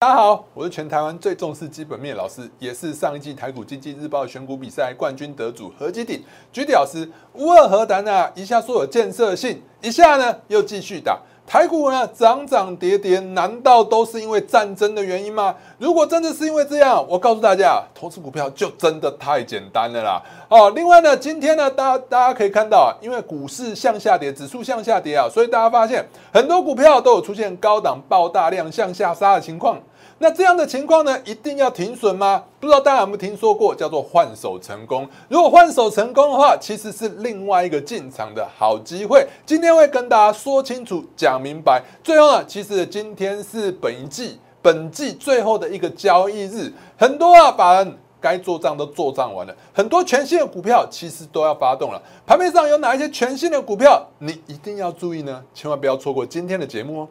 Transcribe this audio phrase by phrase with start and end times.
[0.00, 7.10] 大家好，我是全台湾最重视基本面老师，也是上一季台股经济日报选股比赛冠军得主何基鼎居底老师。
[7.34, 8.30] 无二何谈啊？
[8.36, 15.52] 一下说有建设性，一下呢又继续打台股呢涨涨跌跌，难道都是因为战争的原因吗？
[15.78, 20.22] 如果真的是因为这样，我告诉大家，投资股票就真的太简单了啦。
[20.48, 29.76] 哦，另外呢，今天呢，大家大家可以看到啊，因为股市向下跌，指数向下跌啊，所以大家发现很多股票都有出现高档爆大量向下杀的情况。
[30.20, 32.42] 那这样的情况呢，一定要停损吗？
[32.58, 35.08] 不知道大家有没有听说过叫做换手成功？
[35.28, 39.24] 如果换手成功的话，其实是另外一个进场的好机会。
[39.46, 41.80] 今天会跟大家说清楚、讲明白。
[42.02, 52.02] 最后呢，其实今天是本一季、本季最后的一个交易日，很多啊法人该做账都做账完了，很多全新的股票其实都要发动了。
[52.26, 55.44] 盘面上有哪一些全新的股票，你一定要注意呢？
[55.54, 57.08] 千万不要错过今天的节目哦。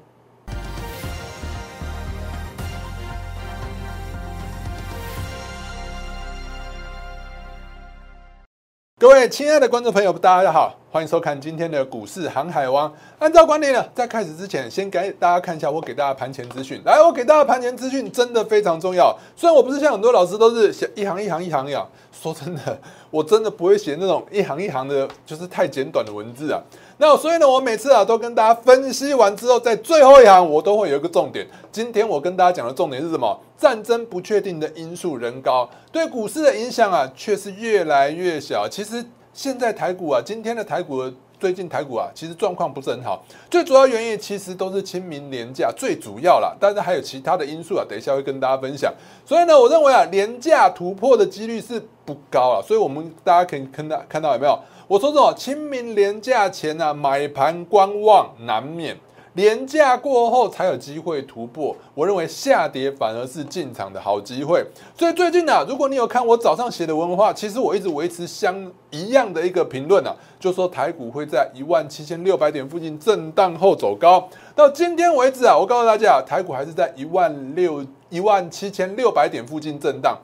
[8.99, 12.91] 各位亲爱的观众朋友，大家好，欢迎收看今天的股市航海王。
[13.19, 16.81] 按照惯例呢，在开始之前，先给大家看一下我给大家盘前资讯。
[16.83, 19.15] 来，我给大家盘前资讯真的非常重要。
[19.35, 22.75] 虽然我不是像很多老师都是写一行一行一行呀，说真的，
[23.11, 26.59] 我真的不会写那种一行一行的，就是太简短的文字啊。
[26.99, 31.47] 那所以呢，我每次啊都跟大家分析完之后，在最后一行我都会有一个重点。
[31.71, 33.39] 今天我跟大家讲的重点是什么？
[33.55, 38.67] 战争不确定的因素仍高，对股市的影响啊却是越来越小。
[38.67, 41.03] 其实现在台股啊，今天的台股
[41.39, 43.23] 最近台股啊，其实状况不是很好。
[43.47, 48.91] 最主要原因其实都是清明廉价最主要啦，但是还有其他的因素啊，等一下会跟大家分享。
[49.23, 52.57] 所以呢，我认为啊，廉价突破的几率是不高啊。
[52.65, 54.59] 所以我们大家可以看到看到有没有？
[54.87, 55.33] 我说什么？
[55.33, 58.95] 清明廉价前呢，买盘观望难免；
[59.33, 61.75] 廉价过后才有机会突破。
[61.93, 64.65] 我认为下跌反而是进场的好机会。
[64.97, 68.55] 所以最近呢，如果你有看我早上写的文化，其实我一直维持相
[68.89, 74.29] 一样的一个评论啊，就说台股会在一万七千六百点附近震荡后走高。
[74.55, 80.17] 到今天为止啊，我告诉大家，台股还是在一万六一万七千六百点附近震荡。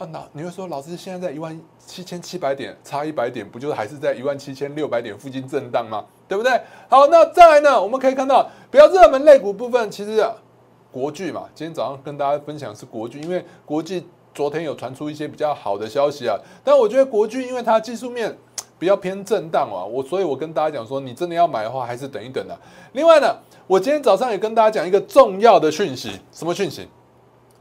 [0.00, 6.04] 啊，那你会说，老师现在在一万七千七百点，差一百点，不就还是在一万七千六百点附近震荡吗？
[6.26, 6.58] 对不对？
[6.88, 10.24] 好，那再来呢，我们可以看到比较热门类股部分，其实
[10.90, 16.34] 国巨嘛，今天早上跟大家分享是国巨，因为国际昨天有传出一些比较好的消息啊，
[16.64, 18.34] 但我觉得国巨因为它技术面
[18.78, 22.56] 比较偏震荡啊，我所以我跟大家讲说，你真的要买的话，还是等一等啊。
[22.92, 26.88] 另外呢，我今天早上也跟大家讲一个重要的讯息，什么讯息？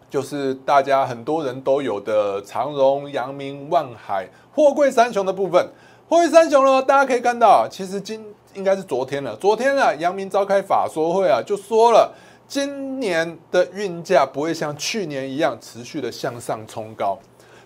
[0.09, 5.69] 就是大家很多人都有的长荣、阳明、万海、货柜三雄的部分。
[6.07, 8.25] 货柜三雄呢，大家可以看到，其实今
[8.55, 9.35] 应该是昨天了。
[9.35, 12.11] 昨天啊，阳明召开法说会啊，就说了，
[12.47, 17.15] 今年的运价不会像去年一样持续的向上冲高，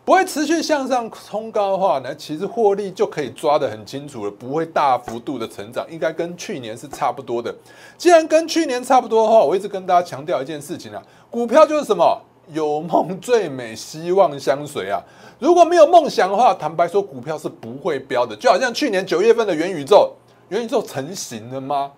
[0.04, 7.56] 不会持续向上冲高的话呢，其实获利就可以抓得很清楚了，不会大幅度的成长，应该跟去年是差不多的。
[7.98, 11.02] 既然跟去年差不多的话，我一直跟大家强调一件事情啊，
[11.32, 12.22] 股票就是什么？
[12.54, 15.02] 有梦最美，希望相随啊！
[15.40, 18.36] 如果没有梦想的话，坦白说，股票是不会飙的。
[18.36, 20.14] 就好像去年九月份的元宇宙，
[20.50, 21.92] 元宇宙成型了吗？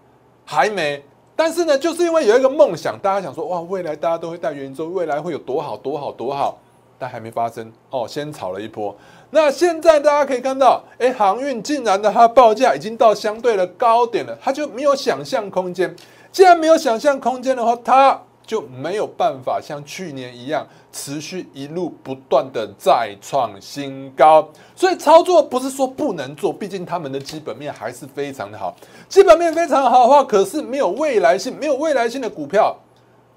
[0.46, 1.04] 还没。
[1.36, 6.58] 但是呢，就是因为有一个梦想，大家想说，哇，未来大家都会带元宇宙，未来会有多好多好多好，
[6.98, 8.96] 但还没发生哦，先炒了一波。
[9.32, 15.94] 那现在大家可以看到，哎，航运竟然的它报价已经到相对的高点了，它就没有想象空间。
[16.32, 18.22] 既然没有想象空间的话，它。
[18.46, 28.76] 就没有办法像去年一样持续一路不断的再创新高，所以操作不是说不能做，毕竟他们的基本面还是非常的好。
[29.10, 32.76] 基本面非常好的话，可是没有未来性，没有未来性的股票，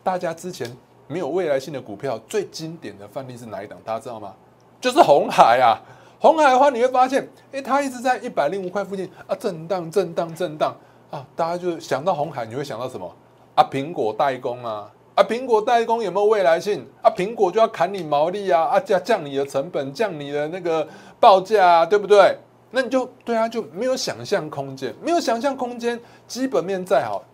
[0.04, 0.70] 大家之前
[1.06, 3.78] 没有未来性的股票最经典的范例是哪一档？
[3.84, 4.34] 大家知道吗？
[4.80, 5.80] 就是红海啊！
[6.20, 10.76] 红海的话，你会发现，哎，它一直在一百零五块附近啊，震荡、震荡、震荡
[11.10, 13.10] 啊，大家就想到红海，你会想到什么？
[13.54, 14.88] 啊，苹果代工啊！
[15.18, 16.86] 啊，苹果代工有没有未来性？
[17.02, 20.86] 啊，苹果就要砍你毛利啊，啊，降降你的成本，降你的那个
[21.18, 22.38] 报价啊，对不对？
[22.70, 25.98] 那你就对啊，就没有想象空间，没有想象空间，
[26.28, 27.24] 基本面再好，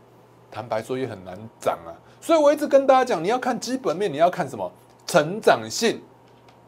[0.50, 1.92] 坦白说也很难涨啊。
[2.22, 4.72] 所以我一直跟大家讲，你要看基本面，你要看什么？
[5.06, 6.00] 成长性，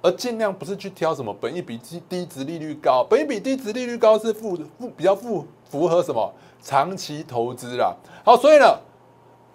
[0.02, 6.30] 而尽量不是去挑什么本益比低、低值利率高，本益比低值利率高是符符比较符符合什么
[6.60, 7.96] 长期投资啦。
[8.22, 8.66] 好，所以呢，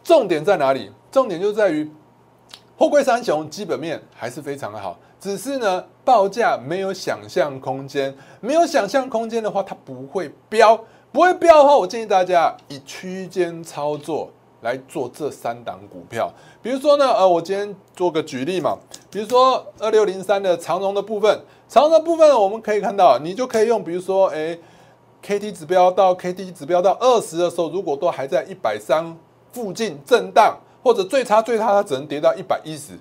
[0.04, 0.92] 重点在哪里？
[1.12, 1.92] 重点就在于，
[2.78, 10.80] 货柜三雄基本面还是非常的好，只是呢报价没有想象空间，没有想象空间的话，它不会飙，
[11.12, 14.32] 不会飙的话，我建议大家以区间操作
[14.62, 16.32] 来做这三档股票。
[16.62, 18.78] 比如说呢，呃，我今天做个举例嘛，
[19.12, 24.58] 比如说二六零三的长荣的部分，长荣的部分我们可以看到，你就可以用，比如说，哎
[25.22, 29.18] ，K T 指标到 K T 指标到二十的时候，如果都还在一百三
[29.52, 32.94] 附近震荡，或者最差最差它只能跌到一百一十，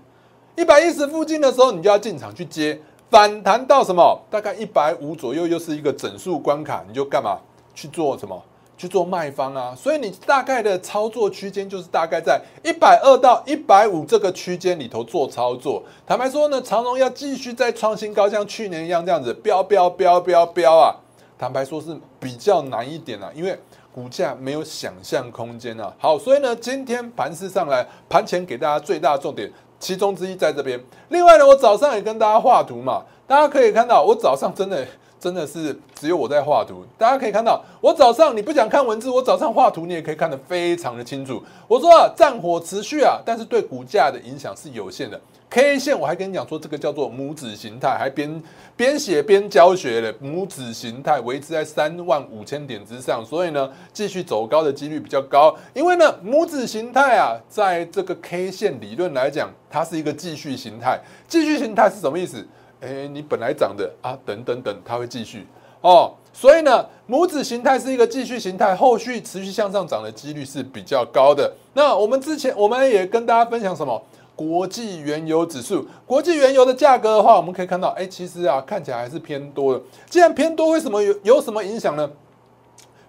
[0.57, 2.81] 一百一十附近的时候，你就要进场去接。
[3.11, 4.21] 反弹到什么？
[4.31, 7.39] 大概一百五左右，又是一个整数关卡，你就干嘛
[7.75, 8.41] 去做什么？
[8.79, 9.75] 去做卖方啊！
[9.77, 15.83] 所以你大概的操作区间就是大概在一百二到一百五这个区间里头做操作。
[16.07, 20.97] 坦白说呢，长荣要继续再创新高，像去年一样这样子飙飙飙飙飙啊！
[21.39, 23.59] 坦白说是比较难一点啊，因为
[23.95, 25.93] 股价没有想象空间啊。
[25.99, 29.51] 好，所以呢，今天盘市上来，盘前给大家最大的重点。
[29.79, 30.79] 其中之一在这边。
[31.09, 34.87] 另外呢，我早上也跟大家画图嘛，大家可以看到，我早上真的
[35.19, 36.85] 真的是只有我在画图。
[36.99, 41.43] 大家可以看到，我早上你不想看文字，我早上画图你也可以看得非常的清楚。
[41.67, 45.19] 我说啊，战火持续啊，但是对股价的影响是有限的。
[45.51, 48.41] K 线我还跟你讲说，这个叫做拇指形态，还边
[48.77, 55.53] 边写边教学的拇指形态维持在三万五千点之上，所以呢，继续走高的几率比较高。
[55.75, 61.01] 因为呢，拇指形态啊，在这个 K 线理论来讲，它是一个继续形态。
[61.27, 62.47] 继续形态是什么意思？
[62.83, 65.45] 诶，你本来涨的啊，等等等，它会继续
[65.81, 66.15] 哦。
[66.33, 71.53] 所以呢，拇指形态是一个继续形态，后续持续向上涨的几率是比较高的。
[71.75, 74.01] 那我们之前我们也跟大家分享什么？
[74.41, 79.83] 国际原油指数，国际原油的价格的话，我们可以看到，哎，其实啊，看起来还是偏多的。
[80.09, 82.11] 既然偏多，为什么有有什么影响呢？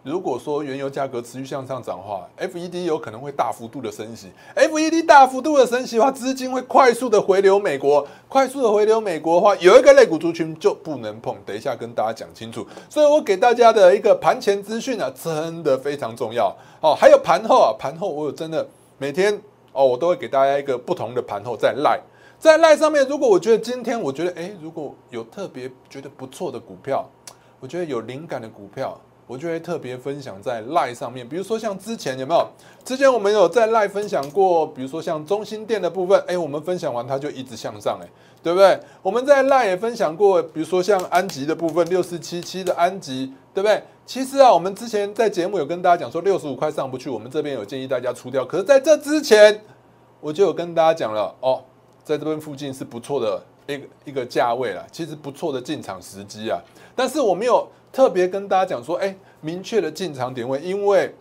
[0.04, 4.28] 如果说原油价格持续向上涨的话，FED 有可能会大幅度的升息。
[4.57, 11.33] FED 大幅度的升息的话，资金会快速的回流美国，快速的回流美国的话，有一个类股族群就不能碰。
[11.45, 12.68] 等一下跟大家讲清楚。
[12.89, 16.94] 所以我给大家的一个盘前资讯啊，真的非常重要哦。
[16.94, 18.68] 还有盘后啊，盘后我有真的
[18.98, 19.42] 每天。
[19.73, 22.00] 哦，我都会给大家一个不同的盘后在赖，
[22.38, 27.07] 在赖上面，如果我觉得今天我觉得哎，如果有特别觉得不错的股票，
[27.59, 31.27] 我觉得有灵感的股票，我就会特别分享在赖上面。
[31.27, 32.47] 比如说像之前有没有？
[32.83, 38.07] 之前我们有在赖分享过，比如说像中心店的部分，哎，我们分享完它就一直向上，哎，
[38.41, 38.79] 对不对？
[39.01, 43.83] 我们在赖也分享过，比如说像安吉的部分，六四七七的安吉，对不对？
[44.06, 48.44] 其实啊，我们之前在节目有跟大家讲说，六十五块上不去，我们这边有建议大家出掉。
[48.45, 49.63] 可是在这之前，
[50.19, 51.63] 我就有跟大家讲了哦，
[52.03, 56.62] 在这边附近是不错的一个一个价位了，其实不错的进场时机啊。
[56.95, 61.13] 但是我没有特别跟大家讲说，哎，明确的进场点位，因为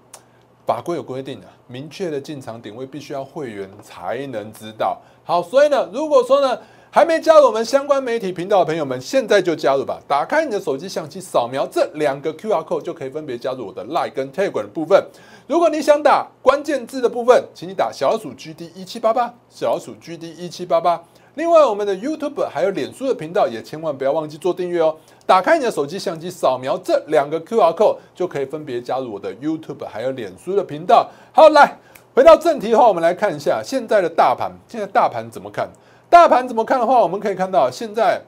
[0.66, 4.98] 法规有规定的，明确的进场点位必须要会员才能知道。
[5.24, 6.58] 好，所以呢，如果说呢。
[6.92, 10.00] 还没加入我们相关媒体频道的朋友们，现在就加入吧！
[10.08, 15.00] 打开你的手机相机，扫描这两个 QR code，就可以分别加入我的 Line 跟 Telegram 部分。
[15.46, 21.00] 如果你想打关键字的部分，请你打小鼠 GD 一七八八，小鼠 GD 一七八八。
[21.36, 24.96] 另外，我们的 YouTube 还有脸书的频道，也千万不要忘记做订阅哦。
[25.24, 31.08] 打开你的手机相机，扫描这两个 QR code，就可以分别加入我的 YouTube 还有脸书的频道。
[31.32, 31.78] 好，来
[32.16, 35.70] 回到正题后，我们来看一下现在的大盘，现在大盘怎么看？
[36.10, 38.20] 大盘怎么看的话，我们可以看到，现在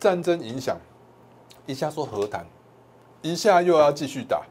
[0.00, 0.76] 战争影响，
[1.66, 2.44] 一下说和谈，
[3.22, 4.42] 一下又要继续打，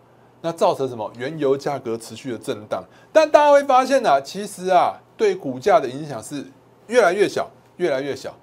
[0.41, 1.11] 那造成什么？
[1.17, 2.81] 原油价格持续的震荡。
[3.11, 6.45] 但大家会发现呢，其实啊，对股价的影响是
[6.87, 8.33] 越来越小，越来越小，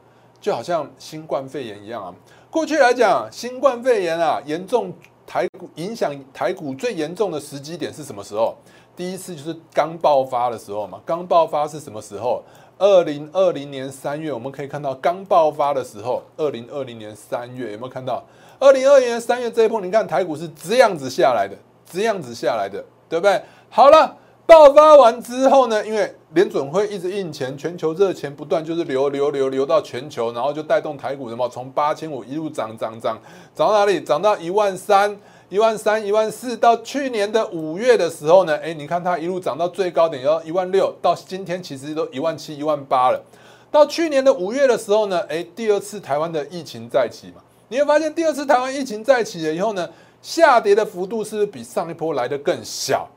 [0.42, 2.14] 就好像新冠肺炎一样啊。
[2.50, 4.92] 过去来讲，新冠肺炎啊，严重
[5.26, 8.54] 台股影响台股最严重的时机点是什么时候？
[8.96, 11.00] 第一次就是刚爆发的时候嘛。
[11.04, 12.42] 刚爆发是什么时候？
[12.76, 18.22] 二零二零年三月，我们可以看到刚爆发的时候，二零二零年三月有没有看到？
[18.58, 21.56] 二零二零年三月这一波，你看台股是这样子下来的，
[21.88, 23.40] 这样子下来的，对不对？
[23.70, 33.16] 好了，爆发完之后呢，因为联准会一直印钱，全球热钱不断就是流流流流到全球，然后就带动台股什么，从八千五一路涨涨涨，
[33.54, 34.00] 涨到哪里？
[34.00, 35.16] 涨到一万三。
[35.54, 43.24] 一万三、一万四，到去年的五月的时候呢，哎，你看它一路涨到最高点要一万六，到今天其实都一万七、一万八了。
[43.70, 49.88] 到去年的五月的时候呢，哎，第二次台湾的疫情再起嘛，你会发现第二次台湾疫情再起了以后呢，
[50.20, 53.08] 下跌的幅度是不是比上一波来的更小，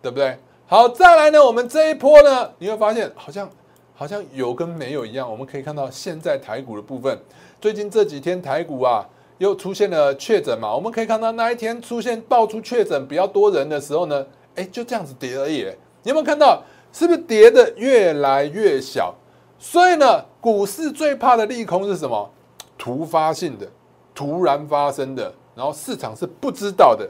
[0.00, 0.34] 对不对？
[0.66, 3.46] 好，再来呢，我们这一波呢，你会发现好像
[3.94, 5.30] 好像有跟没有一样。
[5.30, 7.18] 我们可以看到现在台股的部分，
[7.60, 9.06] 最近这几天台股啊。
[9.38, 10.74] 又出现了确诊嘛？
[10.74, 15.64] 我们可以看到那一天出现爆出确诊比较多人的时候呢，哎，就这样子跌而已。
[16.02, 16.62] 你有没有看到？
[16.92, 19.14] 是不是跌的越来越小？
[19.58, 22.30] 所以呢，股市最怕的利空是什么？
[22.78, 23.66] 突发性的、
[24.14, 27.06] 突然发生的，然后市场是不知道的。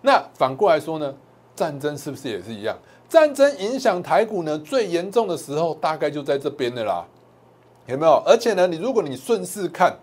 [0.00, 1.14] 那反过来说呢？
[1.54, 2.76] 战争是不是也是一样？
[3.08, 7.04] 战争影响台股呢最严重的时候，大概就在这边的啦，
[7.86, 8.22] 有没有？
[8.24, 9.96] 而且呢，你如果你顺势看，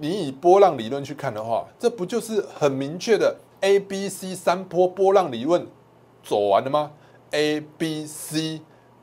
[0.00, 5.66] 你以波浪理论去看的话，这不就是很明确的 A、B、C 三波波浪理论
[6.22, 6.90] 走完了吗
[7.32, 8.62] ？A、B、C。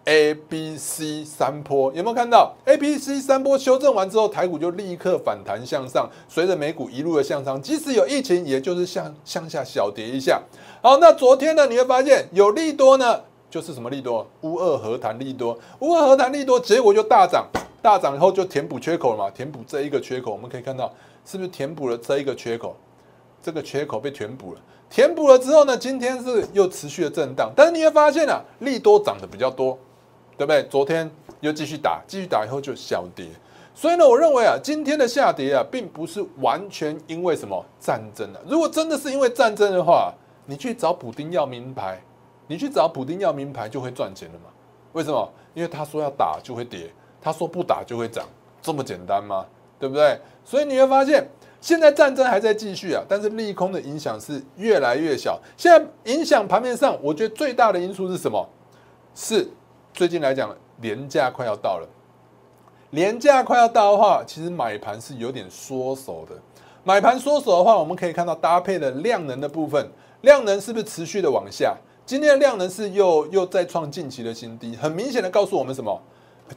[0.09, 10.41] A、B、C 三波有没有看到？A、B、C 三波修正完之后，台股就立刻反弹向上，随着美股一路的向上，即使有疫情，也就是向向下小跌一下。
[10.81, 14.25] 好，那昨天呢，你会发现有利多呢，就是什么利多？
[14.43, 17.45] 乌二和谈利多，乌二和谈利多，结果就大涨，
[17.81, 19.29] 大涨以后就填补缺口了嘛？
[19.29, 20.93] 填补这一个缺口，我们可以看到
[21.25, 22.75] 是不是填补了这一个缺口？
[23.41, 29.77] 这个缺口被填补了，填补了之后呢，今天是又持续的震荡，但是你会发现啊，利多涨的比较多。
[30.37, 30.61] 对不对？
[30.65, 33.25] 昨天又继续打，继续打以后就小跌，
[33.73, 38.39] 所以呢，我认为啊，今天的下跌啊，并不是完全因为什么战争啊。
[38.47, 40.13] 如果真的是因为战争的话，
[40.45, 41.99] 你去找补丁要名牌，
[42.45, 44.51] 你去找普丁要名牌就会赚钱了嘛？
[44.93, 45.27] 为什么？
[45.55, 46.93] 因为他说要打就会跌，
[47.27, 48.25] 他说不打就会涨，
[48.61, 49.45] 这么简单吗？
[49.77, 50.17] 对不对？
[50.45, 51.27] 所以你会发现，
[51.59, 55.37] 现在战争还在继续啊，但是利空的影响是越来越小。
[55.57, 58.47] 现在影响盘面上，我觉得最大的因素是什么？
[59.13, 59.45] 是。
[59.93, 61.87] 最近来讲，廉价快要到了，
[62.91, 66.35] 廉价快要到的话，其实买盘是有点缩手的。
[66.85, 69.91] 买盘缩手的话，我们可以看到搭配的量能的部分，
[70.21, 71.75] 量能是不是持续的往下？
[72.05, 76.01] 今天的量能是又又再创近期的新低，很明显的告诉我们什么？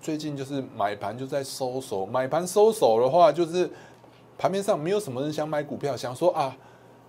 [0.00, 3.70] 最近就是买盘就在收手，买盘收手的话，就是
[4.38, 6.56] 盘面上没有什么人想买股票，想说啊，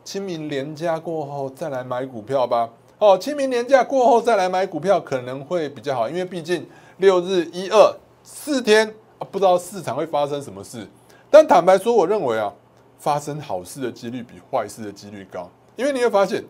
[0.03, 2.69] 清明年假过后再来买股票吧。
[2.99, 10.87] 哦，清明年假过后再来买股票可能会比较好，因为毕竟六日一二四天啊，不知道市场会发生什么事。
[11.29, 12.53] 但坦白说，我认为啊，
[12.99, 16.43] 发生好事的几率比坏事的几率高，因为你会发现，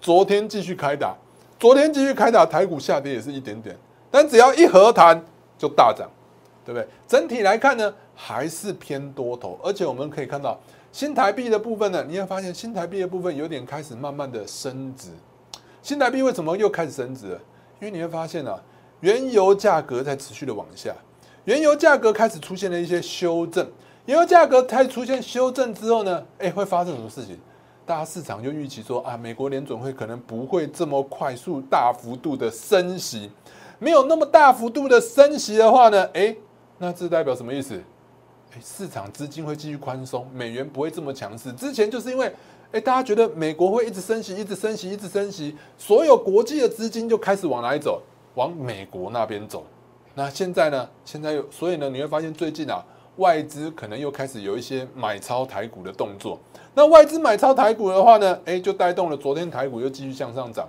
[0.00, 1.14] 昨天继续开打，
[1.58, 3.76] 昨天继续开打，台股下跌也是一点点，
[4.10, 5.22] 但只要一和谈
[5.58, 6.08] 就大涨，
[6.64, 6.88] 对不对？
[7.06, 10.58] 整体来看呢，还是偏多头，而且我们可以看到
[10.92, 15.10] 新台币的部分呢，你会发现新台币的部分有点开始慢慢的升值。
[15.82, 17.38] 新台币为什么又开始升值？
[17.80, 18.58] 因为你会发现啊，
[19.00, 20.94] 原油价格在持续的往下，
[21.44, 23.68] 原油价格开始出现了一些修正。
[24.06, 27.38] 原油价格开始出现修正之后呢，哎，会发生什么事情？
[27.84, 33.30] 大家市场就预期说啊，美国联准会可能不会这么快速、大幅度的升息，
[33.78, 36.36] 没有那么大幅度的升息的话呢，哎，
[36.78, 37.80] 那这代表什么意思？
[38.52, 41.52] 哎，市场资金会继续宽松，美元不会这么强势。
[41.52, 42.32] 之前就是因为。
[42.70, 48.02] 哎，大家觉得美国会一直升息，一直升息，一直升息，所有国际的资金就开始往哪里走？
[48.34, 49.64] 往美国那边走。
[50.14, 50.86] 那现在呢？
[51.02, 51.88] 现在又所以呢？
[51.88, 52.84] 你会发现最近啊，
[53.16, 56.38] 外资可能又开始有一些买超台股的动作。
[56.74, 60.68] 那外资买超台股的话呢，哎，就带动了昨天台股又继续向上涨。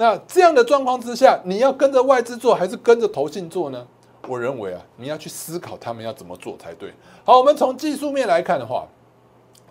[0.00, 3.86] 那这样的状况之下，你要跟着外资做，还是跟着投信做呢？
[4.26, 6.90] 我认为啊，你要去思考他们要怎么做才对。
[7.22, 8.86] 好，我们从技术面来看的话。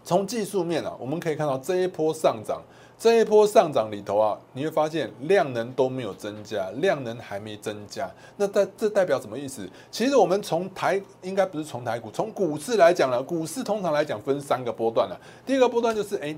[0.04, 2.62] 从技术面啊，我们可以看到这一波上涨，
[2.98, 8.10] 这一波上涨里头啊，你会发现量能都没有增加，量能还没增加。
[8.38, 9.68] 那代这代表什么意思？
[9.90, 15.20] 其实我们从台应该不是从台股，从股市来讲呢，股市通常来讲分三个波段了。
[15.44, 16.36] 第一个波段就是哎，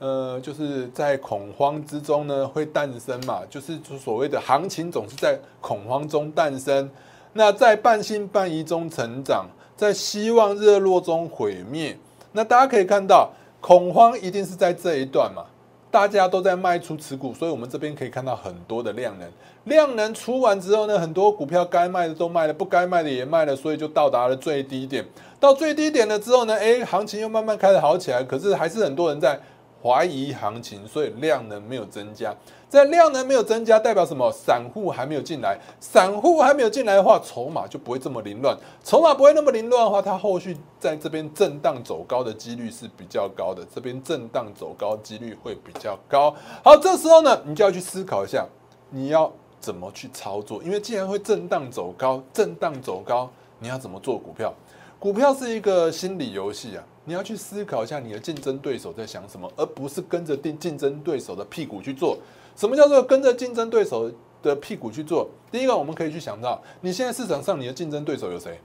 [0.00, 6.90] 呃，就是在恐慌之中呢会诞生嘛，就是所谓的行情总是在恐慌中诞生。
[7.34, 11.94] 那在半信半疑中成长，在希望热络中毁灭。
[12.32, 13.30] 那大家可以看到，
[13.60, 15.44] 恐慌一定是在这一段嘛，
[15.90, 19.28] 大家都在卖出持股，所以我们这边可以看到很多的量能，
[19.64, 25.04] 量能出完之后呢，很多股票该卖的都卖了，不该卖的也卖了，所以就到达了最低点。
[25.38, 29.38] 到最低点了之后呢，哎，行情又慢慢开始好起来，可是还是很多人在。
[29.82, 32.34] 怀疑行情，所以量能没有增加。
[32.68, 34.30] 在量能没有增加，代表什么？
[34.30, 35.58] 散户还没有进来。
[35.80, 38.56] 散户还没有进来的话，筹码就不会这么凌乱。
[38.84, 43.66] 筹码不会那么凌乱的话，它后续在这边震荡走高的几率是比较高的。
[43.74, 46.32] 这边震荡走高几率会比较高。
[46.62, 48.46] 好，这时候呢，你就要去思考一下，
[48.90, 50.62] 你要怎么去操作？
[50.62, 54.54] 因为既然会震荡走高，震荡走高，你要怎么做股票？
[55.00, 56.84] 股票是一个心理游戏啊。
[57.10, 62.16] 你要去思考一下你的竞争对手在想什么，而不是跟着竞竞争对手的屁股去做。
[62.54, 64.08] 什么叫做跟着竞争对手
[64.40, 65.28] 的屁股去做？
[65.50, 68.60] 第一个，我们可以去想到，你现在市场上你的竞争对手有谁？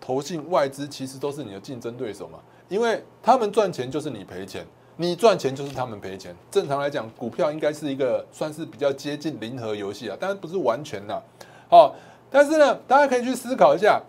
[0.00, 2.38] 投信、外资其实都是你的竞争对手嘛，
[2.68, 4.64] 因为他们赚钱就是你赔钱，
[4.96, 6.32] 你赚钱就是他们赔钱。
[6.52, 11.20] 正常来讲，股票应该是一个算是比较接近零和游戏啊，但是不是完全的。
[11.68, 11.96] 好，
[12.30, 14.00] 但是呢，大家可以去思考一下，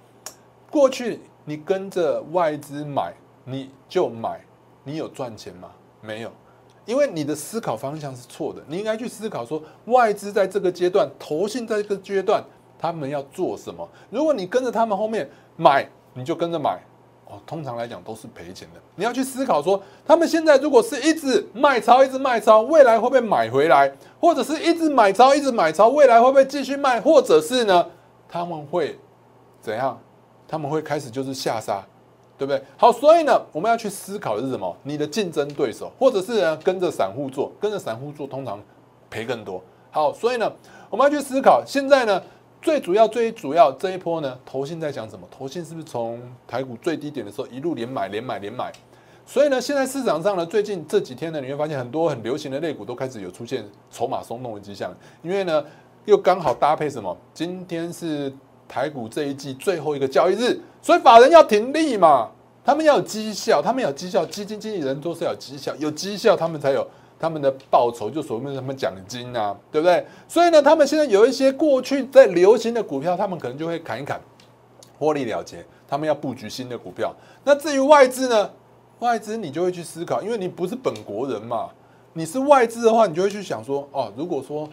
[0.70, 3.12] 过去你跟着外资买，
[3.50, 4.40] 你就买，
[4.84, 5.70] 你有赚钱吗？
[6.02, 6.32] 没有，
[6.86, 12.44] 因为你的思考方向是错的，你应该去思考说，外资在这个阶段，投信在这个阶段，
[12.78, 13.88] 他们要做什么？
[14.10, 15.28] 如果你跟着他们后面
[15.58, 16.80] 买，你就跟着买，
[17.26, 18.80] 哦，通常来讲都是赔钱的。
[18.96, 23.92] 你要去思考说，他们现在如果是一直卖超，一直卖超，未来会不会买回来？
[24.20, 27.02] 或者是一直买超，一直买超，未来会不会继续卖？
[27.02, 27.86] 或者是呢，
[28.28, 29.00] 他们会
[29.60, 30.00] 怎样？
[30.48, 31.86] 他们会开始就是下杀。
[32.40, 32.64] 对不对？
[32.78, 34.74] 好，所以呢，我们要去思考的是什么？
[34.84, 38.58] 你的竞争对手，或者是呢跟着散户做，跟着散户做，通常
[39.10, 39.62] 赔更多。
[39.92, 40.50] 好，所以呢，
[40.90, 42.24] 我们要去思考，现在呢，
[42.62, 45.28] 最主要、最主要这一波呢，投信在讲什么？
[45.30, 48.72] 投信是不是从台股最低点的时候一路连买、连买、连买？
[49.26, 55.62] 所以呢，现在市场上呢，最近这几天呢，你会发现很多很流行的类股都开始有出现筹码松动的迹象，因为呢，
[56.06, 57.16] 又刚好搭配什么？
[57.34, 58.34] 今天是。
[58.70, 62.30] 台股这一季最后一个交易日，所以法人要停利嘛，
[62.64, 66.88] 他们要有绩效，他们有绩效，基金经理人都是要有绩效，有绩效他们才有
[67.20, 70.06] 他们的报酬，就所谓什么奖金啊，对不对？
[70.28, 74.22] 所以呢，他们现在有一些过去在流行的股票，他们可能就会砍一砍，
[74.98, 77.14] 获利了结，他们要布局新的股票。
[77.44, 78.50] 那至于外资呢？
[79.00, 81.70] 外资你就会去思考，因为你不是本国人嘛，
[82.12, 84.68] 你是外资的话，你就会去想说，哦，如果说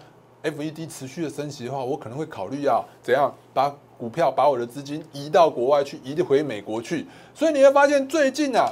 [0.51, 3.75] FED 持续的升息的话，我可能会考虑要怎样把。
[3.99, 8.71] 股票把我的资金移到国外去，移回美国去，所以你会发现最近啊，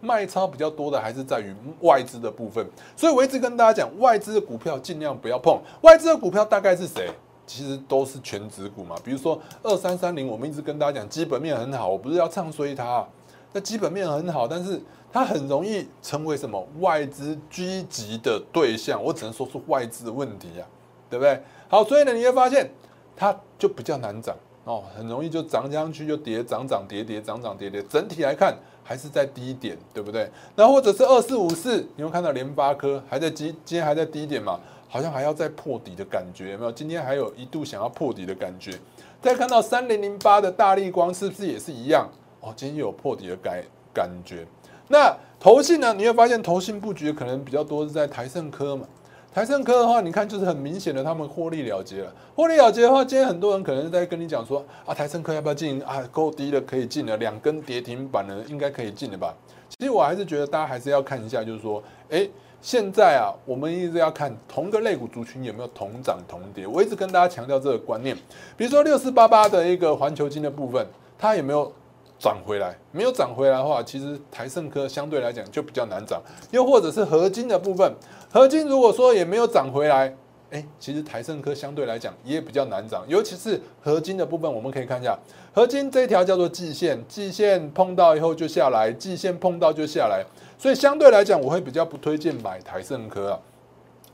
[0.00, 2.66] 卖超比较多的还是在于外资的部分。
[2.96, 5.60] 所以我一直跟大家讲，外资的股票尽量不要碰。
[5.82, 7.08] 外资的股票大概是谁？
[7.46, 8.96] 其实都是全指股嘛。
[9.04, 13.06] 比如说二三三零，我们一直跟大家讲基本面很好，我不是要唱衰它，
[13.52, 19.00] 那基本面很好，但是它很容易成为什么外资狙击的对象。
[19.00, 20.66] 我只能说是外资的问题呀，
[21.08, 21.40] 对不对？
[21.68, 22.70] 好，所以呢，你会发现
[23.16, 24.36] 它就比较难涨。
[24.64, 30.30] 哦，很容易就涨上去就跌，涨涨跌跌，涨涨跌跌，整体来看还是在低点，对不对？
[30.56, 34.58] 那或者是二四五四，你会看到联发科还在今今天还在低点嘛？
[34.88, 36.72] 好像还要再破底的感觉，有没有？
[36.72, 38.72] 今天还有一度想要破底的感觉。
[39.20, 42.08] 再看到三零零八的大力光，是不是也是一样？
[42.40, 44.46] 哦，今天有破底的感感觉。
[44.88, 45.92] 那投信呢？
[45.92, 48.86] 你会发现投信布局可能比较多是在台盛科嘛？
[49.34, 52.14] 台盛科的话，你看就是很明显的，他们获利了结了。
[52.36, 56.00] 获利了结的话，今天很多人可能在跟你讲说啊，台盛科要不要进啊？
[56.12, 59.34] 够低了可以进了，两根跌停板了，应该可以进了吧？
[59.76, 62.24] 其实我还是觉得大家还是要看一下，就是说，哎，
[62.62, 66.64] 现在啊，我们一直要看同个类股族群有没有同涨同跌。
[66.64, 68.16] 我一直跟大家强调这个观念，
[68.56, 70.86] 比如说六四八八的一个环球金的部分，
[71.18, 71.72] 它有没有？
[72.18, 77.92] 涨回来没有涨回来的话，其实台盛科相对来讲就比较难涨，又或者是合金的部分，
[78.32, 80.14] 合金如果说也没有涨回来，
[80.50, 85.18] 哎，其实台盛科相对来讲也比较难涨，尤其是合金的部分，我们可以看一下，
[85.52, 90.24] 合金这一条叫做季线，季线碰到以后就下来，季线碰到就下来，
[90.56, 93.40] 所以相对来讲，我会比较不推荐买台盛科啊。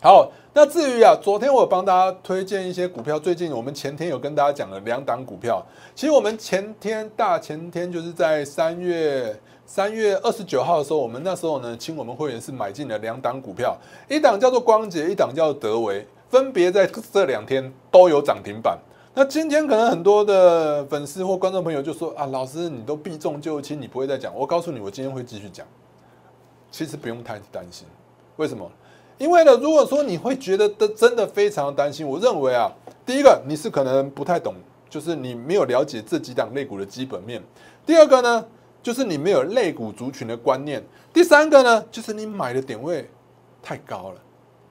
[0.03, 5.65] 好，那至于啊，昨天我帮大家推荐一些股票，最近我们前天有跟大家讲了两档股票。
[5.95, 13.77] 其实我们前天大前天就是在三月三月二十九号的时候，我们那时候呢，请我们会员是买进了两档股票，
[14.09, 18.77] 一档叫做光捷，一档叫德维，分别在这两天都有涨停板。
[19.15, 24.37] 那今天可能很多的粉丝或观众朋友就说啊，老师你都避重就轻，你不会再讲。
[24.37, 25.65] 我告诉你，我今天会继续讲。
[26.73, 27.87] 其实不用太担心，
[28.35, 28.69] 为什么？
[29.21, 32.73] 因为呢，如果说你会觉得的真的非常担心，我认为啊，
[33.05, 34.55] 第一个你是可能不太懂，
[34.89, 37.39] 就是你没有了解这几档类股的基本面；
[37.85, 38.43] 第二个呢，
[38.83, 40.81] 就是你没有类股族群的观念；
[41.13, 43.11] 第三个呢，就是你买的点位
[43.63, 44.17] 太高了，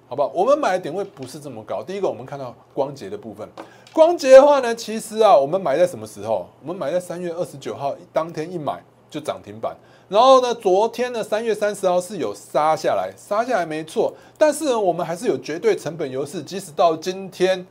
[0.08, 0.32] 好不好？
[0.34, 1.84] 我们买的点位不是这么高。
[1.84, 3.48] 第一个，我们看到光洁的部分，
[3.94, 6.48] 光洁的话呢，其实啊，我们买在什么时候？
[6.64, 9.78] 我们买在三月二十九号当天一买就涨停板。
[10.10, 10.54] 然后呢？
[10.56, 14.12] 昨天的三月三十号是有杀下来，杀下来没错。
[14.40, 16.42] 但是，我们还是有绝对成本优势。
[16.42, 17.66] 即使到今天，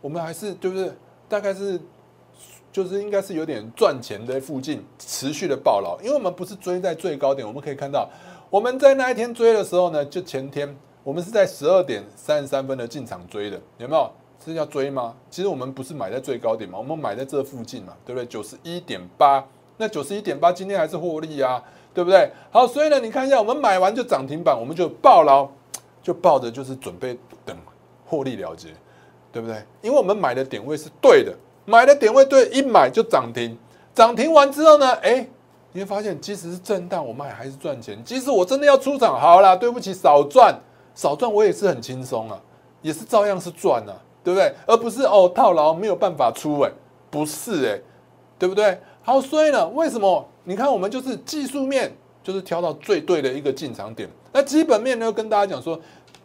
[0.00, 0.92] 我们还是就是
[1.28, 1.80] 大概是
[2.72, 7.46] 就是应该是有点赚钱的附近持续的暴牢，因为我们不是追在最高点。
[7.46, 8.10] 我们可以看到，
[8.50, 14.10] 我们在那一天追的时候呢，就前天我们是在十二点三十三分的进场追的，有没有？
[14.44, 15.14] 是要追吗？
[15.30, 18.26] 其实我们不是买在最高点嘛，我们买在这附近嘛，对不对？
[18.26, 19.42] 九十一点八，
[19.78, 21.62] 那九十一点八今天还是获利啊。
[21.94, 22.28] 对不对？
[22.50, 25.48] 好，所以呢，你看一下，我们买完就涨停板，我们就抱牢，
[26.02, 27.56] 就抱着就是准备等
[28.04, 28.70] 获利了结，
[29.30, 29.62] 对不对？
[29.80, 31.32] 因为我们买的点位是对的，
[31.64, 33.56] 买的点位对，一买就涨停，
[33.94, 35.24] 涨停完之后呢，哎，
[35.70, 38.02] 你会发现即使是震荡，我们还是赚钱。
[38.04, 40.52] 即使我真的要出场，好啦，对不起，少赚
[40.96, 42.40] 少赚，我也是很轻松啊，
[42.82, 44.52] 也是照样是赚啊，对不对？
[44.66, 46.72] 而不是哦套牢没有办法出，哎，
[47.08, 47.80] 不是哎，
[48.36, 48.80] 对不对？
[49.02, 50.28] 好，所以呢，为什么？
[50.46, 51.90] 你看，我们就是技术面，
[52.22, 55.80] 就是挑到最对的一个进场点，那基本面呢，跟大家讲说，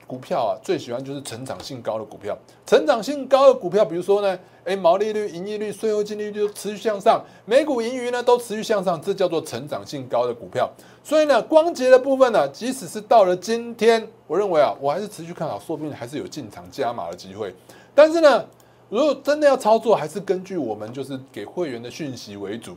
[0.05, 2.37] 股票啊，最喜欢就是成长性高的股票。
[2.65, 10.69] 成长性高的股票，比如说呢，哎，毛利率、盈利率、税后净利率都持续向上，每股盈余呢都持续向上，这叫做成长性高的股票。
[11.01, 17.55] 所以呢，光洁的部分呢，即使是到了今天，我认为啊，我还是持续看好，说不定还是有进场加码的机会。
[17.95, 18.45] 但是呢，
[18.89, 22.75] 如果真的要操作，还是根据我们就是给会员的讯息为主。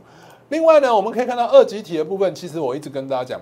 [0.53, 3.41] 另外呢，我们可以看到二级体的部分，其实我一直跟大家讲，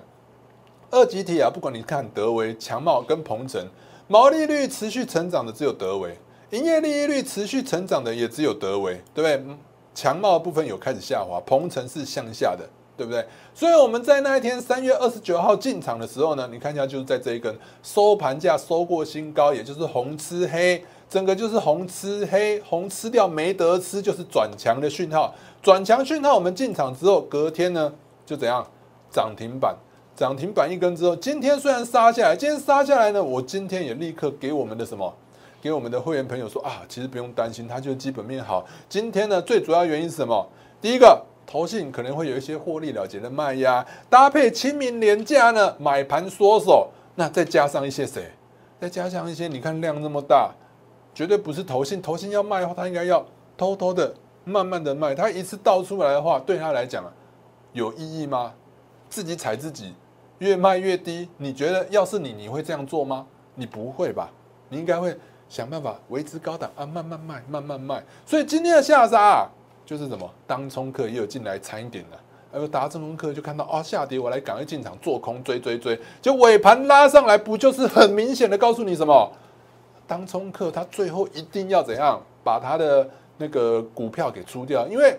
[0.90, 3.62] 二级体啊，不管你看德维、强茂跟鹏程，
[4.08, 6.16] 毛利率持续成长的只有德维，
[6.52, 9.56] 营业利益率持续成长的也只有德维，对不对？
[9.94, 13.22] 强茂部分有开始下滑，鹏程是向下的，对不对？
[13.52, 20.82] 所以我们在那一天三月二十九号进场的时候呢，你看一下，就是在这一根收盘价收过新高，也就是红吃黑。
[21.12, 25.34] 整个就是红吃黑，红吃掉没得吃，就是转强的讯号。
[25.60, 27.92] 转强讯号，我们进场之后，隔天呢
[28.24, 28.66] 就怎样
[29.10, 29.76] 涨停板，
[30.16, 35.14] 涨停板一根之后，今天虽然杀下来，今天杀下来呢，我今天也立刻给我们的什么，
[35.60, 38.66] 给我们的会员朋友说啊，其实不用担心，它就是基本面好。
[38.88, 40.48] 今天呢，最主要原因是什么？
[40.80, 48.32] 第一个，投信可能会有一些获利了结的卖压，搭配清明廉价呢买盘缩手，那再加上一些谁？
[48.80, 50.50] 再加上一些，你看量那么大。
[51.14, 53.24] 绝对不是投信，投信要卖的话，他应该要
[53.56, 55.14] 偷偷的、慢慢的卖。
[55.14, 57.04] 他一次倒出来的话，对他来讲
[57.72, 58.52] 有意义吗？
[59.08, 59.94] 自己踩自己，
[60.38, 61.28] 越卖越低。
[61.36, 63.26] 你觉得要是你，你会这样做吗？
[63.54, 64.30] 你不会吧？
[64.70, 65.14] 你应该会
[65.50, 68.02] 想办法维持高档啊，慢慢卖，慢慢卖。
[68.24, 69.46] 所以今天的下杀，
[69.84, 70.30] 就是什么？
[70.46, 72.18] 当冲客也有进来掺一点的，
[72.50, 79.30] 还有打正冲客就看到啊下跌，我来赶快进场做空追追追，就尾盘拉上来，不就是很明显的告诉你什么？
[80.06, 84.86] 当冲客他最后一定要怎样把他的那个股票给出掉？
[84.88, 85.18] 因为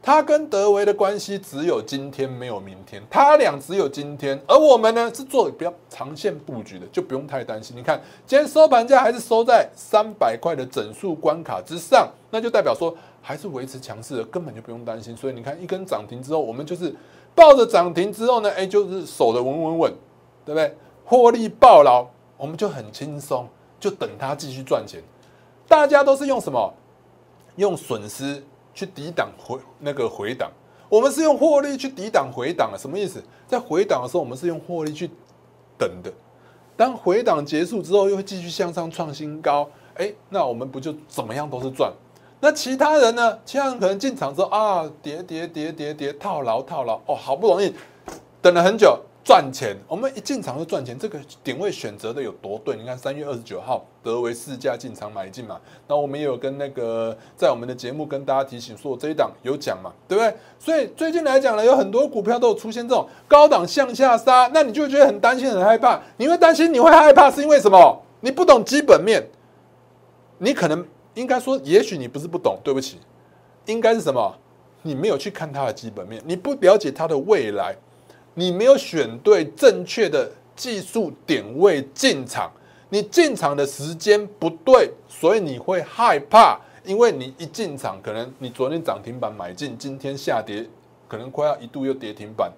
[0.00, 7.76] 他跟德维的关系只有今天没有明天，他俩只有今天，而我们呢是做比较长线布局的，就不用太担心。
[7.76, 15.16] 你看今天收盘价还是收在三百块的整数关卡之上，那就代表说还是维持强势的，根本就不用担心。
[15.16, 16.94] 所以你看一根涨停之后，我们就是
[17.34, 19.92] 抱着涨停之后呢，哎，就是守的稳稳稳，
[20.44, 20.76] 对不对？
[21.04, 23.48] 获利暴牢，我们就很轻松。
[23.80, 25.02] 就等它继续赚钱，
[25.68, 26.72] 大家都是用什么？
[27.56, 30.48] 用损失去抵挡回那个回档，
[30.88, 32.78] 我们是用获利去抵挡回档了。
[32.78, 33.20] 什么意思？
[33.48, 35.10] 在回档的时候，我们是用获利去
[35.76, 36.12] 等的。
[36.76, 39.68] 当回档结束之后，又会继续向上创新高。
[39.94, 41.92] 哎，那我们不就怎么样都是赚？
[42.38, 43.36] 那其他人呢？
[43.44, 47.00] 其他人可能进场之后啊，跌跌跌跌跌，套牢套牢。
[47.06, 47.74] 哦，好不容易
[48.40, 48.96] 等了很久。
[49.28, 50.98] 赚钱，我们一进场就赚钱。
[50.98, 52.74] 这个点位选择的有多对？
[52.78, 55.60] 你看三月二十九号，德维市价进场买进嘛。
[55.86, 60.34] 那我们也有跟那个在我们的节目跟大家提醒说，这一档有讲嘛，对不对？
[60.58, 66.00] 所以最近来讲呢，有很多股票都有出现这种高档向下杀，那你就觉得很担心、很害怕。
[66.16, 68.02] 你会担心、你会害怕，是因为什么？
[68.20, 69.22] 你不懂基本面。
[70.38, 72.98] 你可能应该说，也许你不是不懂，对不起，
[73.66, 74.34] 应该是什么？
[74.80, 77.76] 你没有去看它的基本面，你不了解它的未来。
[78.38, 82.48] 你没有选对正确的技术点位进场，
[82.88, 90.64] 你进场的时间不对，所以你会害怕，因为你一进场，可能你昨天涨停板买进，今天下跌，
[91.08, 92.48] 可能快要一度又跌停板，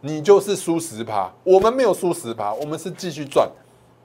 [0.00, 1.30] 你就是输十趴。
[1.44, 3.46] 我们没有输十趴，我们是继续赚，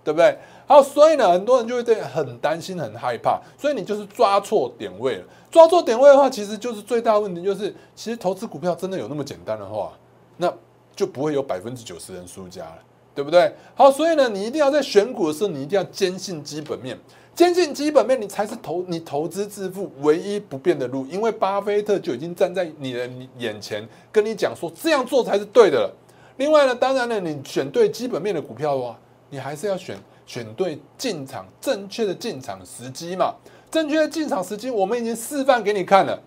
[0.04, 0.38] 对不对？
[0.67, 5.24] 好，所以呢，很多人就会对很担心、很害怕，所以你就是抓错点位了。
[5.50, 9.94] 抓错点位的话，其实就是最大问题，就是其实投资股票真的有那么简单的话，
[10.36, 10.54] 那。
[10.95, 12.80] 就不会有百分之九十人输家了，
[13.15, 13.54] 对不对？
[13.75, 16.97] 好，所以呢，你一定要在选股的时候，你一定要坚信基本面，
[17.34, 21.06] 坚信基本面，你才是投你投资致富唯一不变的路。
[21.08, 25.93] 因为巴菲特就已经站在你的眼前，跟你讲说这样做才是对的了。
[26.38, 28.99] 另外呢，当然呢，你选对基本面的股票的话，
[29.30, 33.34] 你还是要选选对进场正确的进场时机嘛。
[33.69, 36.21] 正确的进场时机，我们已经示范给你看了。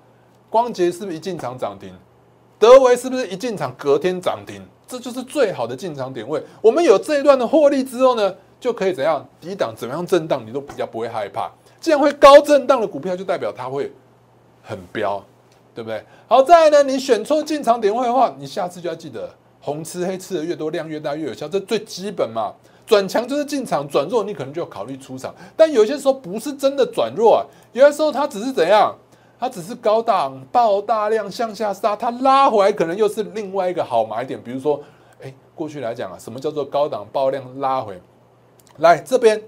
[0.48, 1.92] 光捷是不是一进场涨停？
[2.58, 4.62] 德维是不是一进场隔天涨停？
[4.86, 6.42] 这就是最好的进场点位。
[6.60, 11.50] 我们有这一段的获利之后呢，就可以怎样抵挡怎么样震荡，你都比较不会害怕。
[11.80, 13.90] 既然会高震荡的股票，就代表它会
[14.62, 15.24] 很飙，
[15.74, 16.04] 对不对？
[16.28, 19.28] 好，再来呢，你选错进场点位的话，你下次就要记得
[19.60, 22.52] 红吃黑吃的越多，量越大越有效，这最基本嘛。
[22.86, 25.34] 转强就是进场，转弱你可能就要考虑出场。
[25.56, 27.40] 但有些时候不是真的转弱啊，
[27.72, 28.94] 有些时候它只是怎样？
[29.44, 34.42] 它只是高档爆大量向下杀，它拉回来可能又是另外一个好买点。
[34.42, 34.80] 比如说，
[35.22, 38.00] 哎，过去来讲啊，什么叫做高档爆量拉回？
[38.78, 39.42] 来这边，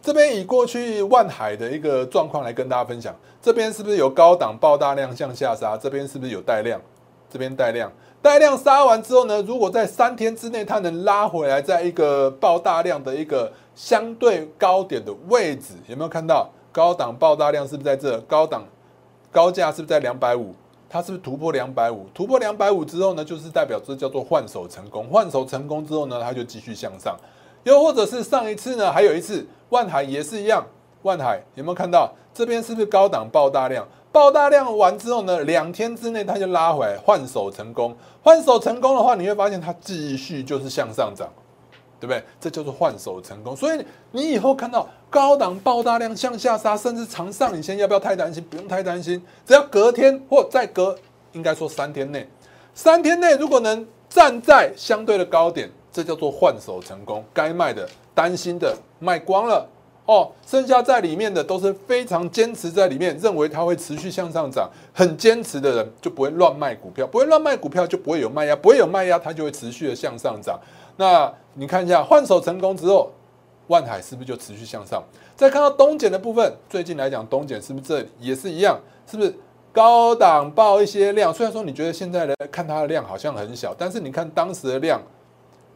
[0.00, 3.12] 这边以过去万海的一个状况来跟大家分享。
[3.42, 5.76] 这边是不是有高档爆大量向下杀？
[5.76, 6.80] 这边是不是有带量？
[7.28, 7.90] 这边带量，
[8.22, 18.20] 带量杀完之后呢，如果在三天之内它能拉回来，在一个爆大量的一个相对高点的位置，有没有看到高档爆大量是不是在这？
[18.28, 18.62] 高档
[19.30, 20.54] 高价是不是在两百五？
[20.88, 22.06] 它是不是突破两百五？
[22.12, 25.06] 突破两百五之后呢，就是代表这叫做换手成功。
[25.08, 27.16] 换手成功之后呢，它就继续向上。
[27.62, 30.66] 又或者是上一次呢，还有一次万海也是一样，
[31.02, 33.86] 万海有没有看到这边是不是高档爆大量？
[34.10, 37.96] 爆大量完之后呢，两天之内它就拉回来，换手成功。
[38.22, 41.28] 换手成功的话，你会发现它继续就是向上涨，
[42.00, 42.20] 对不对？
[42.40, 43.54] 这就是换手成功。
[43.54, 48.42] 所以你以后看到高档爆大量向下杀，甚至长上影线，要不要太担心？
[48.48, 50.96] 不用太担心，只要隔天或再隔，
[51.32, 52.26] 应该说三天内，
[52.72, 57.24] 三天内如果能站在相对的高点，这叫做换手成功。
[57.34, 59.68] 该卖的、担心的卖光了。
[60.06, 70.58] 哦，剩下在里面的都是非常坚持在里面，认为它会持续向上涨，很坚持的人就不会乱卖股票，不会乱卖股票就不会有卖压，不会有卖压，它就会持续的向上涨。
[70.96, 73.12] 那你看一下换手成功之后，
[73.70, 75.02] 万海是不是就持续向上？
[75.36, 78.78] 再看到东碱的部分，最近来讲东碱是不是这也是一样？
[79.06, 79.34] 是不是
[79.72, 81.32] 高档报一些量？
[81.32, 85.00] 虽然说你觉得现在的看它的量好像很小，但是你看当时的量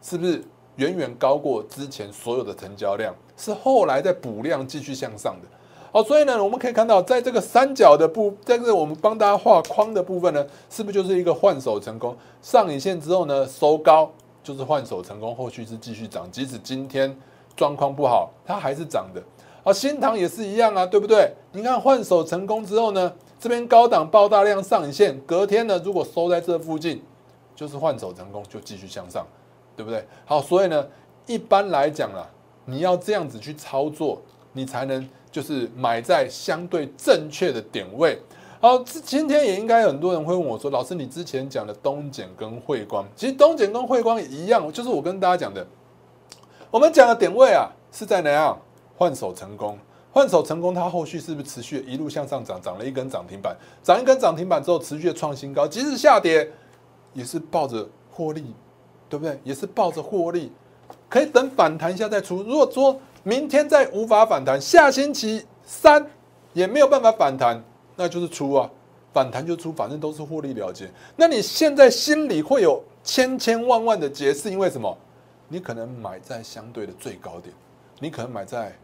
[0.01, 0.43] 是不是？
[0.77, 5.47] 远远高过之前所有的成交量，是后来在补量继续向上的。
[5.93, 12.13] 好，所以呢，我们可以看到，在这个三角的部，在这个我们帮大家画框的部分呢，是不是就是一个换手成功？
[12.41, 14.11] 上影线之后呢，收高
[14.43, 16.29] 就是换手成功，后续是继续涨。
[16.29, 17.17] 即使今天
[17.55, 19.21] 状况不好，它还是涨的。
[19.63, 21.31] 好，新塘也是一样啊，对不对？
[21.51, 27.01] 你看换手成功之后呢，这边高档爆大量上影线，隔天呢，如果收在这附近，
[27.55, 29.25] 就是换手成功，就继续向上。
[29.77, 30.07] 对不对？
[30.23, 30.87] 好，所以呢，
[31.25, 32.25] 一般来讲啦，
[32.63, 34.21] 你要这样子去操作，
[34.53, 38.17] 你才能就是买在相对正确的点位。
[38.61, 45.67] 好，今天也应该很多人会问我说，老师，你之前讲的东碱跟汇光，其实东碱跟汇光也一样，就是我跟大家讲的，
[46.75, 48.59] 我们讲的点位啊，是在哪样
[48.97, 49.79] 换手成功？
[50.11, 56.51] 换手成功，它后续是不是持续一路向上涨，涨了一根涨停板，涨一根涨停板之后持续的创新高，即使下跌，
[57.13, 58.53] 也是抱着获利。
[59.07, 59.39] 对不对？
[59.45, 60.51] 也是抱着获利，
[61.07, 62.43] 可以等反弹一下再出。
[62.43, 66.05] 如果说明天再无法反弹，下星期三
[66.51, 67.63] 也没有办法反弹，
[67.95, 68.69] 那就是出啊，
[69.13, 70.91] 反弹就出，反正都是获利了结。
[71.15, 74.97] 那你现在心里会有千千万万的结，是因为什么？
[75.47, 77.53] 你可能买在相对的最高点，
[77.99, 78.75] 你可能买在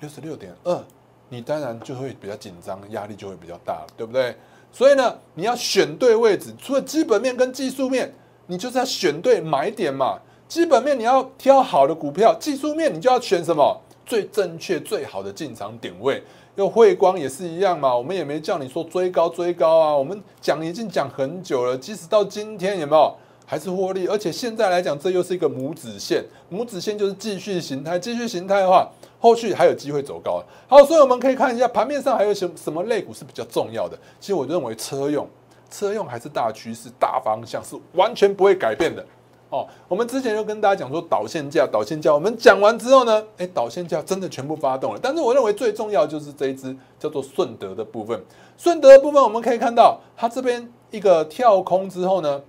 [0.00, 0.82] 六十六点二，
[1.28, 4.36] 你当然就会比较紧张，压力就会比较大，对不对？
[4.72, 8.12] 所以呢，你要选对位置，除了基本面跟技术面。
[8.46, 16.22] 你就是要选对买点嘛，基本面你要挑好的股票，技术面你就要选什么最正确、最好的进场点位。
[16.54, 30.42] 又汇光也是一样嘛，我们也没叫你说追高追高啊，我们讲已经讲很久了，即使到今天有没有还是获利，而且现在来讲这又是一个母子线，母子线就是继续形态，继续形态的话，后续还有机会走高。
[30.66, 33.98] 好，所以我们可以看一下盘面上还有什什么类股是比较重要的。
[34.20, 35.28] 其实我认为车用。
[35.70, 39.04] 车用还是大趋势、大方向是完全不会改变的
[39.50, 39.66] 哦。
[39.88, 45.00] 我们之前就跟大家讲说导线架、导线架，我们讲完之后呢，哎，导线架真的全部发动了。
[45.02, 48.22] 但是我认为最重要就是这一支叫做顺德的部分。
[48.56, 52.40] 顺德的部分我们可以看到，它这边一个跳空之后呢，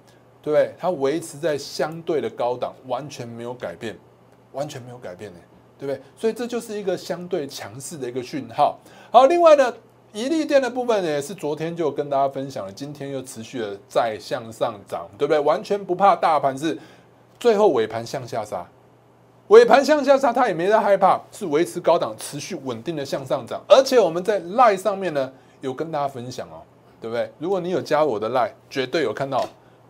[0.46, 0.74] 对不对？
[0.80, 3.98] 它维持在相对的高档，完全没有改变，
[4.54, 5.40] 完全没有改变呢，
[5.78, 6.00] 对不对？
[6.16, 8.78] 所以这就是一个相对强势的一个讯号。
[9.12, 9.74] 好，另外呢。
[10.14, 15.38] 一利电的部分也是昨天就跟大家分享了，今天又持续的在向上涨，对不对？
[15.42, 16.78] 完全不怕大盘是
[17.38, 18.66] 最后尾盘向下杀，
[19.50, 23.62] 尾盘向下杀，它也没在害怕，是维持高档，持续稳定的向上涨。
[23.68, 25.30] 而且我们在赖上面呢
[25.60, 26.64] 有跟大家分享哦，
[27.02, 27.30] 对不对？
[27.38, 29.46] 如果你有加我的赖，绝对有看到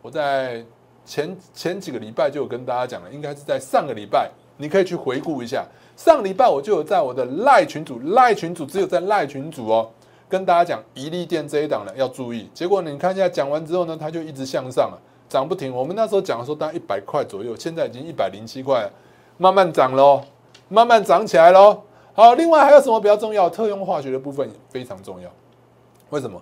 [0.05, 0.63] 我在
[1.03, 5.65] 前前几个礼拜就有跟大家讲了，应该是在上个礼拜，你可以去回顾一下，
[5.97, 9.89] 上礼拜我就有在我的赖群组，赖群组只有在赖群组哦。
[10.29, 12.47] 跟大家讲，一利电这一档呢要注意。
[12.53, 15.75] 结果你看一下，讲完之后呢，它就一直向上了，涨不停。
[15.75, 18.91] 我们那时候讲的时候，大概一百块左右，现在已经一百零七块了，
[19.39, 20.21] 慢慢涨喽，
[20.69, 21.81] 慢慢涨起来喽。
[22.13, 23.49] 好，另外还有什么比较重要？
[23.49, 25.27] 特用化学的部分也非常重要。
[26.11, 26.39] 为什么？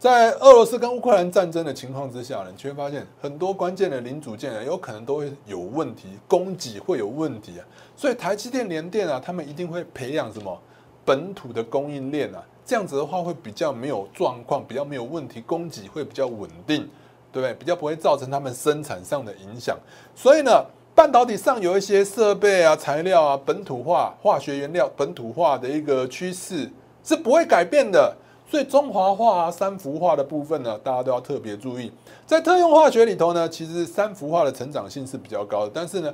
[0.00, 7.66] 在俄罗斯跟乌克兰战争的情况之下呢，你会发现很多关键的零组件呢，有可能都会有问题，供给会有问题啊。
[7.94, 10.58] 所以台积电、联电啊，他们一定会培养什么
[11.04, 12.42] 本土的供应链啊。
[12.64, 16.88] 这样子的话会比较没有状况，比较没有问题，供给会比较稳定，
[17.30, 17.52] 对不对？
[17.52, 19.78] 比较不会造成他们生产上的影响。
[20.14, 26.70] 所以呢，半导体上有一些设备啊、材料啊，本土化、化学原料本土化的一个趋势
[27.04, 28.16] 是不会改变的。
[28.50, 31.92] 所以中华化啊、三氟化的部分呢，大家都要特别注意。
[32.26, 36.12] 在特用化学里头呢，其实三氟化的成长性是比较高的，但是呢，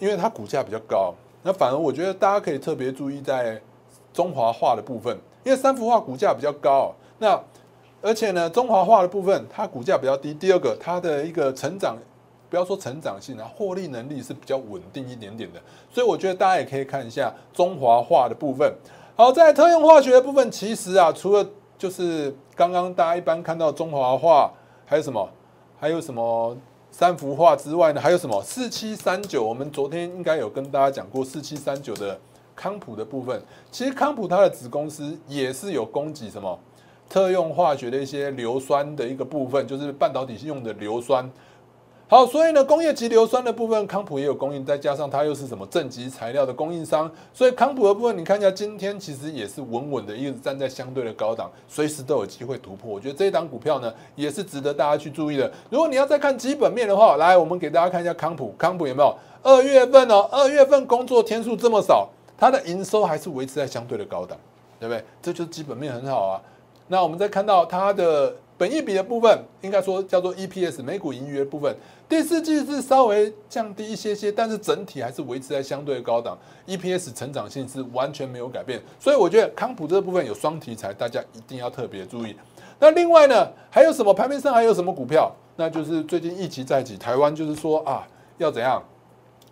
[0.00, 3.62] 因为它股价比较高，那反而我觉得大家可以特别注意在
[4.12, 7.40] 中华化的部分，因为三氟化股价比较高，那
[8.02, 10.34] 而且呢，中华化的部分它股价比较低。
[10.34, 11.96] 第二个，它的一个成长，
[12.50, 18.74] 不要说成长性啊，获利能力是比较稳定一点点的，所以我觉得大家也可以看一下中华化的部分。
[19.14, 21.46] 好，在特用化学的部分，其实啊，除了
[21.78, 24.50] 就是刚刚大家一般看到中华画，
[24.86, 25.28] 还有什么？
[25.78, 26.56] 还有什么
[26.90, 28.00] 三幅画之外呢？
[28.00, 29.44] 还有什么四七三九？
[29.44, 32.18] 我们昨天应该有跟大家讲过四七三九的
[32.54, 33.42] 康普的部分。
[33.70, 36.58] 其实康普它的子公司也是有供给什么
[37.08, 41.30] 特用化学的一些硫酸的一个部分，就是半导体用的硫酸。
[42.08, 52.92] 好，所以呢，工业级硫酸的部分，康普也有供应，再加上它又是什么正极材料的供应商，所以康普的部分，你看一下，今天其实也是稳稳的，一直站在相对的高档，随时都有机会突破。
[52.92, 55.50] 我觉得这一档股票呢，也是值得大家去注意的。
[55.68, 59.12] 如果你要再看基本面的话，来，我们给大家看一下康普，康普有没有？
[59.42, 64.38] 二月份哦，二月份工作天数这么少，它的营收还是维持在相对的高档，
[64.78, 65.04] 对不对？
[65.20, 66.40] 这就是基本面很好啊。
[66.86, 68.32] 那我们再看到它的。
[68.58, 71.76] 本益比的部分，应该说叫做 EPS 每股盈余的部分，
[72.08, 82.34] 第四季是稍微降低一些些，但是整体还是维持在相对高档，EPS 成长性是完全没有改变，所以我觉得康普这部分有双题材，大家一定要特别注意。
[82.78, 85.30] 那另外呢，还有什么盘面上还有什么股票？
[85.56, 88.06] 那就是最近一起在起，台湾就是说啊，
[88.38, 88.82] 要怎样？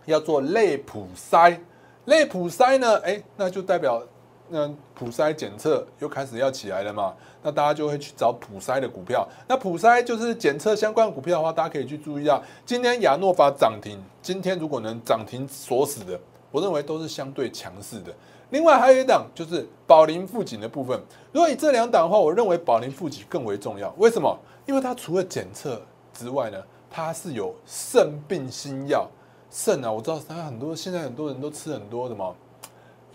[0.06, 1.58] 要做类普筛，
[2.04, 2.98] 类普筛呢？
[3.00, 4.02] 哎，那就代表。
[4.48, 7.14] 那普筛检测又开始要起来了嘛？
[7.42, 9.26] 那大家就会去找普筛的股票。
[9.48, 18.12] 那普筛就是检测相关股票的话，大家可以去注意到，今天亚诺法涨停，今天如果能涨停锁死的，我认为都是相对强势的。
[18.50, 21.00] 另外还有一档就是宝林富锦的部分。
[21.32, 23.92] 如果以这两档的话，我认为宝林富锦更为重要。
[23.98, 24.38] 为什么？
[24.66, 25.80] 因为它除了检测
[26.12, 29.08] 之外呢，它是有肾病新药。
[29.50, 32.34] 肾啊，我知道它很多，现在很多人都吃很多什么。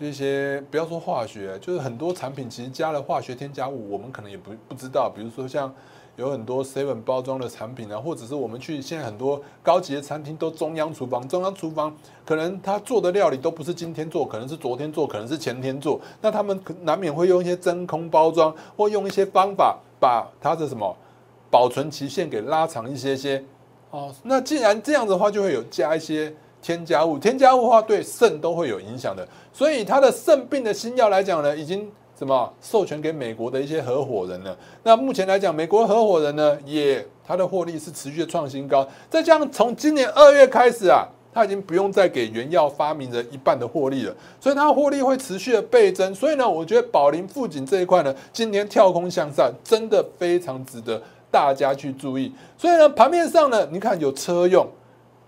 [0.00, 5.12] 这些不要说化学，就是很多产品其实加了化学添加物，我们可能也不不知道。
[5.14, 5.70] 比如说像
[6.16, 16.00] 有很多 seven 包装的产品啊，或者是我们去现在很多高级的餐厅都中央厨房，中央厨房可能他做的料理都不是今天做，可能是昨天做，可能是前天做。
[16.22, 20.96] 那他们难免会用一些真空包装，或用一些方法把它的什么
[21.50, 23.44] 保存期限给拉长一些些。
[23.90, 26.34] 哦，那既然这样的话，就会有加一些。
[26.62, 34.56] 添加物，添加物的话对肾都会有影响的，所以它的肾病的新药来讲呢，已经什么授权给美国的一些合伙人了。
[34.82, 38.86] 那目前来讲，美国合伙人呢，也它的获利是持续的创新高。
[39.08, 46.14] 再加上从今年二月开始啊，它已经不用再给原药发明人一半的获利了，所以它获利会持续的倍增。
[46.14, 52.30] 所以呢，我觉得宝林富锦这一块呢，今年跳空向上，真的非常值得大家去注意。
[52.58, 54.68] 所以呢，盘面上呢，你看有车用，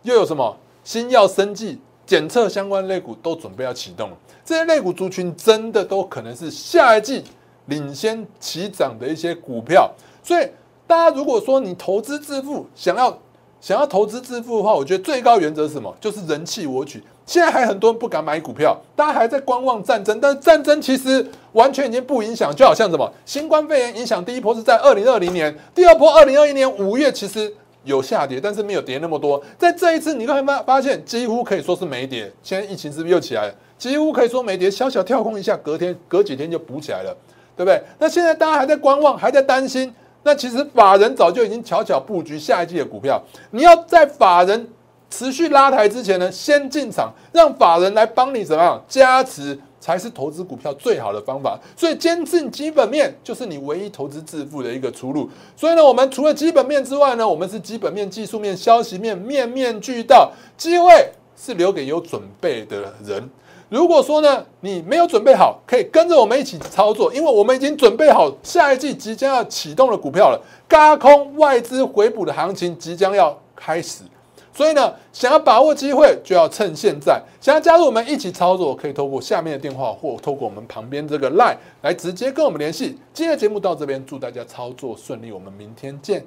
[0.02, 0.54] 又有什么？
[0.84, 7.22] 新药、生技、检测相关类股都准备要启动了，这些类股族群真的都可能是下一季
[7.66, 9.90] 领先起涨的一些股票。
[10.22, 10.46] 所以
[10.86, 13.16] 大家如果说你投资致富，想要
[13.60, 15.94] 想要投资致富的话，我觉得最高原则是什么？
[16.00, 17.02] 就是人气我取。
[17.24, 27.54] 现在还很多人不敢买股票，大家还在观望战争，但是战争其实完全已经不影响，就好像什么新冠肺炎影响第一波是在二零二零年，第二波二零二一年五月其实。
[27.84, 29.42] 有下跌，但是没有跌那么多。
[29.58, 32.32] 在这一次，你会发发现几乎可以说是没跌。
[32.42, 33.54] 现在疫情是不是又起来了？
[33.76, 37.16] 几乎可以说没跌，小小跳空一下，隔天隔几天就补起来了，
[37.56, 37.82] 对不对？
[37.98, 39.92] 那现在大家还在观望，还在担心。
[40.22, 43.20] 那其实法人早就已经悄悄布局下一季的股票。
[43.50, 44.68] 你要在法人
[45.10, 49.58] 持续拉抬之前呢，先进场，让法人来帮你怎么样加持。
[49.82, 55.28] 才是投资股票最好的方法，所以坚持基本面就是你唯一投资致富的一个出路。
[55.56, 60.30] 所以呢，我们除了基本面之外呢，我们是基本面、技术面、消息面，面面俱到。
[60.56, 60.92] 机会
[61.36, 63.28] 是留给有准备的人。
[63.68, 70.40] 如果说呢，你没有准备好，可以跟着我们一起操作，因为我们已经准备好下一季即将要启动的股票了。
[70.68, 74.04] 高空外资回补的行情即将要开始。
[74.52, 77.20] 所以呢，想要把握机会，就要趁现在。
[77.40, 82.98] 想要加入我们一起操作，可以透过下面的电话，或透过我们旁边这个 line 来直接跟我们联系。
[83.14, 86.22] 今天的节目到这边，祝大家操作顺利，我们明天见。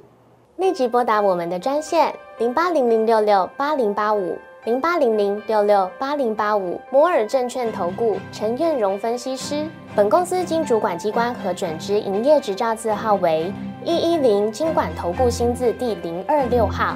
[0.58, 9.68] 立即拨打我们的专线零八零零六六八零八五零八零零六六八零八五摩尔证券投顾陈彦荣分析师。
[9.96, 13.54] 本公司经主管机关核准之营业执照字号为
[13.84, 16.96] 一一零金管投顾新字第零二六号。